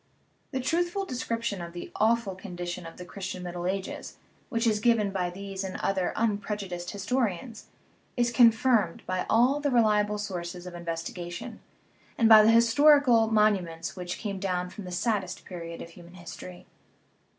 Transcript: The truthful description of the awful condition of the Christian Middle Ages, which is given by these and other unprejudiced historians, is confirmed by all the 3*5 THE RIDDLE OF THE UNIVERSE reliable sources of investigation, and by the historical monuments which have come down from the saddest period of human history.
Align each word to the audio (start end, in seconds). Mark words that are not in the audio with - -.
The 0.49 0.59
truthful 0.59 1.05
description 1.05 1.61
of 1.61 1.73
the 1.73 1.91
awful 1.95 2.33
condition 2.33 2.87
of 2.87 2.97
the 2.97 3.05
Christian 3.05 3.43
Middle 3.43 3.67
Ages, 3.67 4.17
which 4.49 4.65
is 4.65 4.79
given 4.79 5.11
by 5.11 5.29
these 5.29 5.63
and 5.63 5.77
other 5.77 6.11
unprejudiced 6.15 6.89
historians, 6.89 7.67
is 8.17 8.31
confirmed 8.31 9.03
by 9.05 9.27
all 9.29 9.59
the 9.59 9.69
3*5 9.69 9.69
THE 9.69 9.69
RIDDLE 9.69 9.69
OF 9.69 9.69
THE 9.69 9.69
UNIVERSE 9.69 9.73
reliable 10.01 10.17
sources 10.17 10.65
of 10.65 10.73
investigation, 10.73 11.59
and 12.17 12.27
by 12.27 12.41
the 12.41 12.49
historical 12.49 13.27
monuments 13.27 13.95
which 13.95 14.15
have 14.15 14.23
come 14.23 14.39
down 14.39 14.71
from 14.71 14.85
the 14.85 14.91
saddest 14.91 15.45
period 15.45 15.83
of 15.83 15.91
human 15.91 16.15
history. 16.15 16.65